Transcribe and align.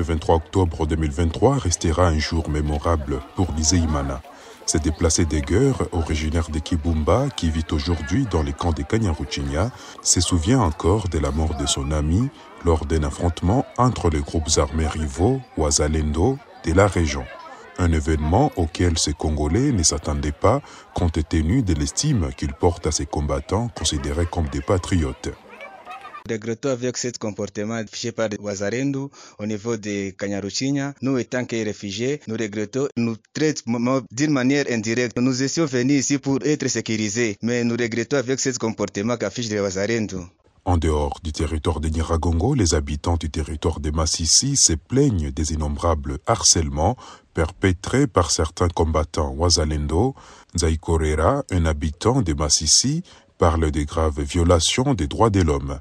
Le 0.00 0.06
23 0.06 0.36
octobre 0.36 0.86
2023 0.86 1.58
restera 1.58 2.06
un 2.06 2.18
jour 2.18 2.48
mémorable 2.48 3.20
pour 3.36 3.48
Imana. 3.70 4.22
Ce 4.64 4.78
déplacé 4.78 5.26
des 5.26 5.42
guerres, 5.42 5.82
originaire 5.92 6.48
de 6.48 6.58
Kibumba, 6.58 7.28
qui 7.36 7.50
vit 7.50 7.66
aujourd'hui 7.70 8.26
dans 8.30 8.42
les 8.42 8.54
camps 8.54 8.72
de 8.72 8.82
Kanyaruchinya, 8.82 9.70
se 10.02 10.22
souvient 10.22 10.60
encore 10.60 11.10
de 11.10 11.18
la 11.18 11.30
mort 11.30 11.54
de 11.54 11.66
son 11.66 11.92
ami 11.92 12.30
lors 12.64 12.86
d'un 12.86 13.02
affrontement 13.02 13.66
entre 13.76 14.08
les 14.08 14.20
groupes 14.20 14.48
armés 14.56 14.86
rivaux, 14.86 15.38
Ouazalendo, 15.58 16.38
de 16.64 16.72
la 16.72 16.86
région. 16.86 17.26
Un 17.76 17.92
événement 17.92 18.52
auquel 18.56 18.96
ces 18.96 19.12
Congolais 19.12 19.70
ne 19.70 19.82
s'attendaient 19.82 20.32
pas 20.32 20.62
compte 20.94 21.28
tenu 21.28 21.62
de 21.62 21.74
l'estime 21.74 22.30
qu'ils 22.38 22.54
portent 22.54 22.86
à 22.86 22.90
ces 22.90 23.04
combattants 23.04 23.68
considérés 23.76 24.24
comme 24.24 24.48
des 24.48 24.62
patriotes. 24.62 25.28
Regrettons 26.28 26.70
avec 26.70 26.96
ce 26.96 27.08
comportement 27.18 27.74
affiché 27.74 28.12
par 28.12 28.28
Wazarendo 28.40 29.10
au 29.38 29.46
niveau 29.46 29.76
de 29.76 30.10
Kanyaruchinya. 30.10 30.94
Nous, 31.02 31.18
étant 31.18 31.44
que 31.44 31.56
réfugiés, 31.64 32.20
nous 32.26 32.36
regrettons, 32.36 32.88
nous 32.96 33.16
traitent 33.32 33.64
d'une 34.10 34.32
manière 34.32 34.66
indirecte. 34.70 35.18
Nous 35.18 35.42
étions 35.42 35.66
venus 35.66 36.00
ici 36.00 36.18
pour 36.18 36.38
être 36.44 36.68
sécurisés, 36.68 37.38
mais 37.42 37.64
nous 37.64 37.76
regrettons 37.78 38.18
avec 38.18 38.40
ce 38.40 38.50
comportement 38.58 39.16
qu'affiche 39.16 39.48
de 39.48 39.58
Wazarendo. 39.58 40.24
En 40.66 40.76
dehors 40.76 41.18
du 41.24 41.32
territoire 41.32 41.80
de 41.80 41.88
Niragongo, 41.88 42.54
les 42.54 42.74
habitants 42.74 43.16
du 43.16 43.30
territoire 43.30 43.80
de 43.80 43.90
Massissi 43.90 44.56
se 44.56 44.74
plaignent 44.74 45.30
des 45.30 45.52
innombrables 45.54 46.18
harcèlements 46.26 46.96
perpétrés 47.32 48.06
par 48.06 48.30
certains 48.30 48.68
combattants 48.68 49.32
Wazalendo. 49.32 50.14
Zaïkorera, 50.58 51.44
un 51.50 51.64
habitant 51.64 52.20
de 52.20 52.34
Massissi, 52.34 53.02
parle 53.38 53.70
des 53.70 53.86
graves 53.86 54.20
violations 54.20 54.92
des 54.92 55.06
droits 55.06 55.30
de 55.30 55.40
l'homme. 55.40 55.80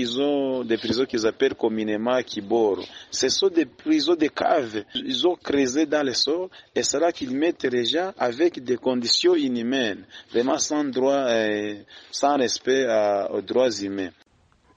Ils 0.00 0.18
ont 0.18 0.64
des 0.64 0.78
prisons 0.78 1.04
qu'ils 1.04 1.26
appellent 1.26 1.54
communément 1.54 2.22
Kiboro. 2.22 2.82
Ce 3.10 3.28
sont 3.28 3.48
des 3.48 3.66
prisons 3.66 4.14
de 4.14 4.28
caves. 4.28 4.82
Ils 4.94 5.26
ont 5.26 5.36
creusé 5.36 5.84
dans 5.84 6.02
le 6.02 6.14
sol 6.14 6.48
et 6.74 6.82
c'est 6.82 6.98
là 6.98 7.12
qu'ils 7.12 7.36
mettent 7.36 7.64
les 7.64 7.84
gens 7.84 8.12
avec 8.18 8.64
des 8.64 8.78
conditions 8.78 9.34
inhumaines, 9.34 10.06
vraiment 10.32 10.58
sans 10.58 10.84
droit, 10.84 11.26
et 11.30 11.84
sans 12.10 12.38
respect 12.38 12.86
aux 13.30 13.42
droits 13.42 13.70
humains. 13.70 14.10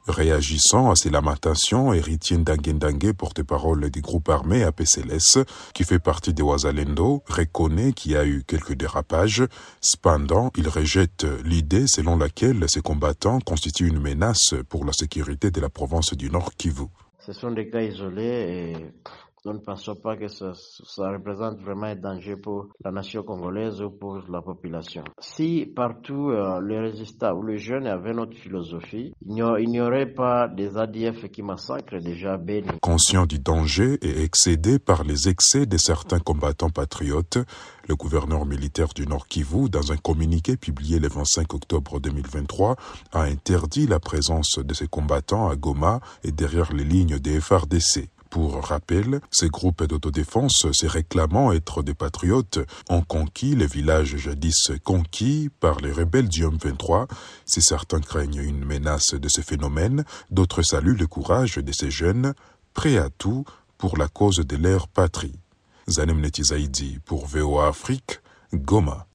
Réagissant 0.08 0.92
à 0.92 0.96
ces 0.98 1.10
lamentations, 1.10 1.94
Héritier 1.94 2.38
Ndangue 2.38 3.14
porte-parole 3.14 3.90
du 3.90 4.02
groupe 4.02 4.28
armé 4.28 4.64
APCLS, 4.64 5.46
qui 5.74 5.86
fait 5.86 6.00
partie 6.00 6.34
de 6.34 6.44
Ouazalendo, 6.44 7.24
reconnaît 7.30 7.94
qu'il 7.94 8.12
y 8.12 8.18
a 8.18 8.26
eu 8.26 8.44
quelques 8.46 8.74
dérapages. 8.74 9.46
Cependant, 9.80 10.52
il 10.58 10.68
rejette 10.68 11.26
l'idée 11.46 11.88
selon 11.88 12.18
laquelle 12.18 12.68
ces 12.68 12.82
combattants 12.82 13.40
constituent 13.40 13.88
une 13.88 14.02
menace 14.02 14.54
pour 14.68 14.84
la 14.84 14.92
sécurité 14.92 15.52
de 15.52 15.62
la 15.62 15.70
province 15.70 16.14
du 16.14 16.30
Nord 16.30 16.52
Kivu. 16.58 16.88
Ce 17.26 17.32
sont 17.32 17.52
des 17.52 17.70
cas 17.70 17.82
isolés 17.82 18.74
et 18.74 18.76
nous 19.46 19.54
ne 19.54 19.60
pensons 19.60 19.96
pas 19.96 20.16
que 20.16 20.30
ça, 20.30 20.54
représente 20.98 21.60
vraiment 21.60 21.88
un 21.88 21.96
danger 21.96 22.38
pour 22.38 22.68
la 22.84 22.92
nation 22.92 23.24
congolaise 23.24 23.82
ou 23.82 23.90
pour 23.90 24.22
la 24.30 24.42
population. 24.42 25.04
Si 25.20 25.66
partout 25.66 26.30
euh, 26.30 26.62
les 26.66 26.80
résistants 26.80 27.34
ou 27.34 27.44
les 27.44 27.58
jeunes 27.58 27.88
avaient 27.88 28.14
notre 28.14 28.38
philosophie, 28.38 29.14
il 29.26 29.34
n'y 29.34 29.82
aurait 29.82 30.14
pas 30.14 30.48
des 30.48 30.78
ADF 30.78 31.30
qui 31.30 31.42
massacrent 31.42 32.00
déjà 32.00 32.38
Béni. 32.38 32.70
Conscient 32.82 33.26
du 33.26 33.40
danger 33.40 33.98
et 34.02 34.24
excédé 34.24 34.80
par 34.80 35.04
les 35.04 35.28
excès 35.28 35.66
de 35.66 35.78
certains 35.78 36.20
combattants 36.20 36.70
patriotes, 36.70 37.38
le 37.90 37.96
gouverneur 37.96 38.46
militaire 38.46 38.94
du 38.96 39.06
Nord 39.06 39.28
Kivu, 39.28 39.70
dans 39.70 39.92
un 39.92 39.98
communiqué 39.98 40.56
publié 40.56 41.00
le 41.00 41.10
25 41.10 41.54
octobre 41.54 42.00
2023, 42.00 42.78
a 43.12 43.24
interdit 43.24 43.88
la 43.88 44.00
présence 44.00 44.58
de 44.60 44.74
ces 44.74 44.88
combattants 44.88 45.50
à 45.50 45.58
Goma 45.58 46.00
et 46.24 46.32
derrière 46.32 46.72
les 46.72 46.86
lignes 46.86 47.20
des 47.20 47.42
FRDC. 47.42 48.10
Pour 48.34 48.66
rappel, 48.66 49.22
ces 49.30 49.48
groupes 49.48 49.84
d'autodéfense 49.84 50.72
se 50.72 50.88
réclamant 50.88 51.52
être 51.52 51.84
des 51.84 51.94
patriotes 51.94 52.58
ont 52.90 53.04
conquis 53.04 53.56
les 53.56 53.68
villages 53.68 54.18
jadis 54.18 54.72
conquis 54.84 55.52
par 55.60 55.80
les 55.82 55.92
rebelles 55.92 56.30
du 56.30 56.44
M23. 56.44 57.08
Si 57.46 57.62
certains 57.62 58.00
craignent 58.00 58.42
une 58.42 58.66
menace 58.66 59.14
de 59.14 59.30
ce 59.30 59.42
phénomène, 59.42 60.04
d'autres 60.32 60.64
saluent 60.64 60.98
le 60.98 61.06
courage 61.06 61.58
de 61.58 61.72
ces 61.72 61.92
jeunes, 61.92 62.34
prêts 62.74 62.98
à 62.98 63.12
tout 63.12 63.46
pour 63.78 63.98
la 63.98 64.08
cause 64.08 64.38
de 64.38 64.56
leur 64.58 64.88
patrie. 64.88 65.38
Zanem 65.88 66.20
Netizaidi 66.20 66.98
pour 67.06 67.28
VOA 67.28 67.68
Afrique, 67.68 68.20
Goma. 68.52 69.06